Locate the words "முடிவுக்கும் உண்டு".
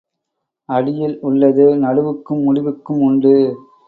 2.41-3.35